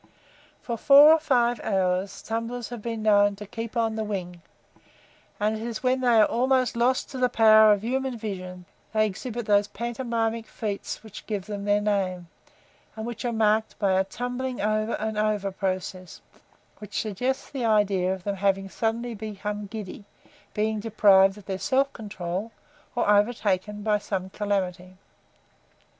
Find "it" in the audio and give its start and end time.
5.55-5.61